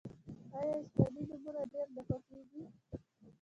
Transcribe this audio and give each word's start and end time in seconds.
آیا 0.59 0.73
اسلامي 0.81 1.21
نومونه 1.29 1.61
ډیر 1.71 1.87
نه 1.95 2.01
خوښیږي؟ 2.07 2.63